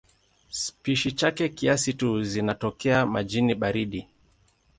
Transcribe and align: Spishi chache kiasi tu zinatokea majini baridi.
Spishi 0.49 1.11
chache 1.11 1.49
kiasi 1.49 1.93
tu 1.93 2.23
zinatokea 2.23 3.05
majini 3.05 3.55
baridi. 3.55 4.07